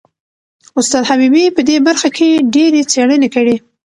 استاد 0.79 1.03
حبیبي 1.09 1.43
په 1.55 1.61
دې 1.67 1.77
برخه 1.87 2.09
کې 2.17 2.29
ډېرې 2.53 2.81
څېړنې 2.91 3.29
کړي. 3.35 3.55